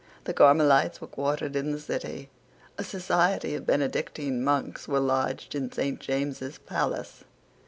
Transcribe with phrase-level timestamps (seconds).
[0.23, 2.31] The Carmelites were quartered in the City.
[2.75, 7.23] A society of Benedictine monks was lodged in Saint James's Palace.